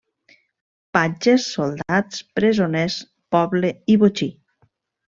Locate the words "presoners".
2.41-2.99